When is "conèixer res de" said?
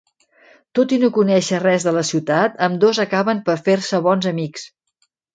1.17-1.91